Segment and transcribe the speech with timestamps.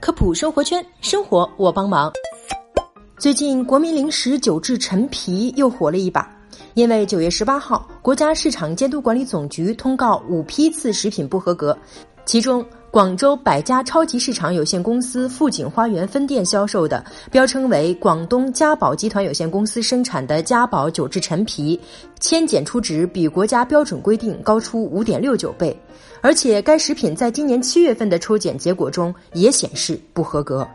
[0.00, 2.12] 科普生活圈，生活我帮忙。
[3.18, 6.28] 最近国民零食九制陈皮又火了一把，
[6.74, 11.76] 因为九月十八号，国家市场监督管理总局通告五批次食品不合格，
[12.24, 21.78] 其中广州百家超级市场有限公司富锦花园分店销售的标称为广东嘉宝集团有限公司生产的嘉宝九制陈皮，
[22.20, 25.76] 铅检出值比国家标准规定高出五点六九倍，
[26.20, 30.66] 而且该食品在今年七月份的抽检结果中也显示不合格。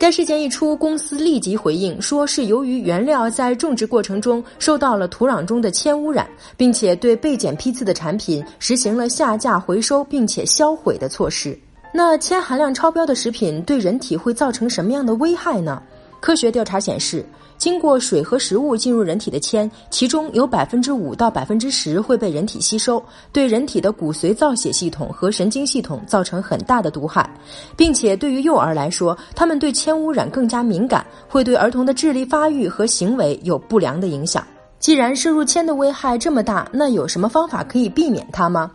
[0.00, 11.54] 该事件一出，公司立即回应说是由于原料在种植过程中受到了土壤中的铅污染，并且对被检批次的产品实行了下架、回收并且销毁的措施。
[11.92, 15.82] 那铅含量超标的食品对人体会造成什么样的危害呢？
[16.20, 17.24] 科学调查显示，
[17.56, 23.02] 经过水和食物进入人体的铅，其中有百分之五到百分之十会被人体吸收，
[23.32, 27.28] 对人体的骨髓造血系统和神经系统造成很大的毒害，
[27.76, 34.46] 并且对于幼儿来说，他们对铅污染更加敏感，会对儿童的智力发育和行为有不良的影响。
[34.78, 38.70] 既然摄入铅的危害这么大，那有什么方法可以避免它吗？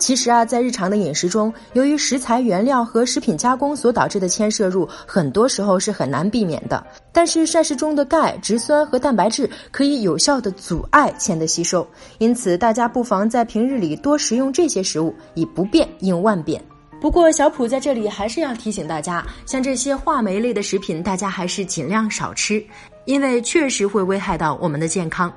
[0.00, 6.84] 其实啊，在日常的饮食中，由于食材原料和食品加工所导致的铅摄入，很多时候是很难避免的。
[7.12, 16.60] 但是膳食中的钙、植酸和蛋白质可以有效的阻碍铅的吸收，因此大家不妨在平日里多食用这些食物，以不变应万变。
[16.98, 22.64] 不过小普在这里还是要提醒大家，像这些话梅类的食品，大家还是尽量少吃，
[23.04, 25.32] 因为确实会危害到我们的健康。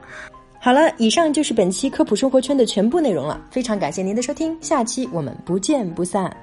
[0.64, 3.45] 好了，以上就是本期科普生活圈的全部内容了。
[3.52, 6.33] 非常感谢您的收听，下期我们不见不散。